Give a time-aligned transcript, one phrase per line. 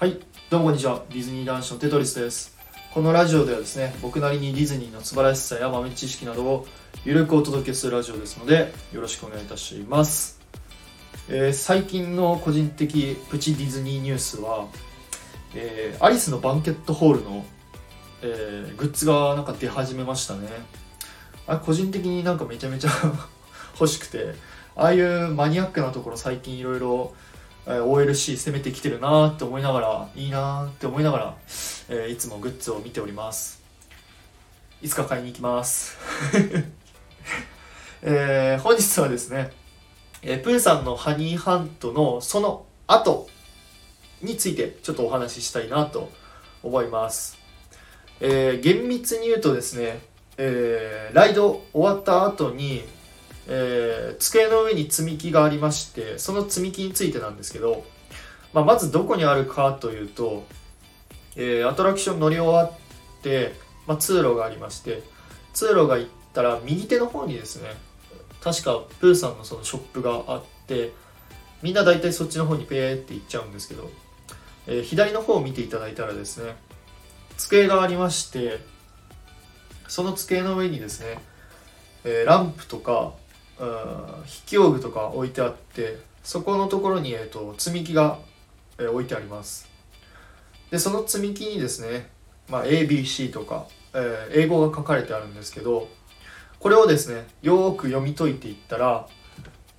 [0.00, 1.04] はいどうもこんにちは。
[1.10, 2.56] ディズニー男子のテトリスです。
[2.94, 6.66] このラジオではですね僕なりにディズニーの素晴らしさや豆知識などを
[7.04, 10.40] ゆるくお届けするラジオですのでよろしくお願いいたします、
[11.28, 14.68] えー最近の個人的プチディズニーニュースは、
[15.54, 17.44] えーアリスのバンケットホールの、
[18.22, 20.48] えーグッズがなんか出始めましたね。
[21.46, 22.90] あ個人的になんかめちゃめちゃ
[23.78, 24.34] 欲しくて
[24.76, 27.12] ああいうマニアックなところ最近いろいろ
[27.66, 31.36] え OLC 攻めてきてるなーって思いながらいいなーって思いながら、
[31.88, 33.62] えーいつもグッズを見ております。
[34.82, 35.98] いつか買いに行きます、
[38.02, 39.52] えー本日はですね、
[40.22, 43.28] えープーさんのハニーハントのその後
[44.22, 46.10] についてちょっとお話ししたいなと
[46.62, 47.38] 思います、
[48.20, 50.00] えー厳密に言うとですね、
[50.38, 52.84] えーライド終わった後に
[53.48, 57.84] えー机の上に積み木がありましてその積み木についてなんですけど、
[58.52, 60.44] まあ、まずどこにあるかというと、
[61.36, 63.54] えーアトラクション乗り終わって、
[63.86, 65.02] まあ、通路がありまして
[65.52, 67.70] 通路が行ったら右手の方にですね
[68.42, 70.92] 確かプーさんのそのショップがあって
[71.62, 73.90] みんな大体そっちの方にペーって行っちゃうんですけど、
[74.66, 76.54] えー左の方を見ていただいたらですね
[77.36, 78.58] 机がありまして
[79.88, 81.18] その机の上にですね、
[82.04, 83.12] えランプとか
[83.60, 88.18] 筆記用具とか置いてあってそこのところに、えー、と積み木が、
[88.78, 89.68] えー置いてあります。
[90.70, 92.08] でその積み木にですね、
[92.48, 95.88] まあ、ABC とか、えー英語が書かれてあるんですけど
[96.58, 99.06] これをですねよーく読み解いていったら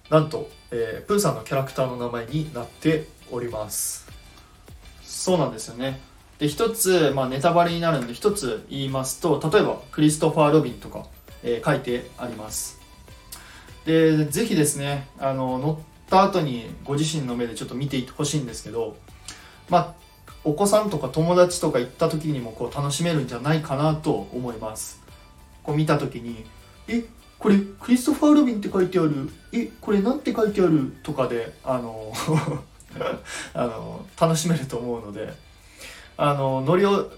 [0.09, 4.07] なんと、えープーさんのキャラクターの名前になっております。
[5.03, 6.01] そうなんですよね。
[6.39, 11.05] で一つ、まあ、ネタバレになるんで一つ言いますと例えばクリストファー・ロビンとか、
[11.43, 12.80] えー書いてあります。
[13.85, 18.95] でぜひですねあの乗った後にご自身の目でちょっと見ていてほしいんですけど
[19.69, 19.93] まあ
[20.43, 25.01] お子さんとか友達とか行った時にもこう楽しめるんじゃないかなと思います
[25.63, 26.45] こう見た時に
[26.87, 27.03] 「え
[27.39, 29.29] これクリストファー・ロビンって書いてある？
[29.51, 32.11] えこれなんて書いてある?」とかであの
[33.53, 35.33] あの楽しめると思うので
[36.17, 37.09] あの乗りを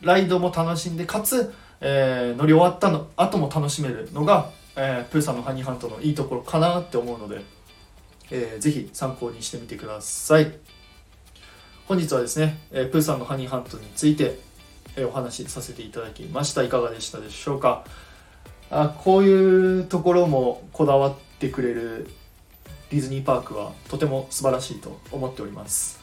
[0.00, 7.42] ライドも楽しんでかつ、えー乗り終わったの後も楽しめるのがえープーさんのハニーハントのいいところかなって思うので、
[8.30, 10.52] えーぜひ参考にしてみてください。
[11.86, 14.38] 本日はですね、えープーさんのハニーハントについて、
[14.96, 16.62] えーお話しさせていただきました。
[16.62, 17.84] いかがでしたでしょうか？
[18.70, 22.08] あこういうところもこだわってくれる
[22.88, 26.00] ディズニーパークはとても素晴らしいと思っております。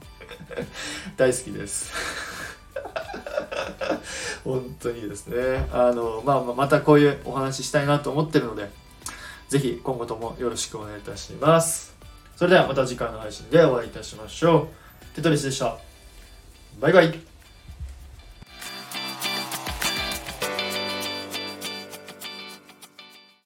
[1.16, 2.27] 大好きです。
[4.44, 5.68] 本当にですね。
[5.72, 8.70] あの、まあ、またこういうお話ししたいなと思ってるので
[9.48, 11.94] ぜひ今後ともよろしくお願いいたします。
[12.36, 14.68] それではまた次回の配信でお会いいたしましょ
[15.12, 15.16] う。
[15.16, 15.76] テトリスでした。
[16.80, 17.27] バイバイ。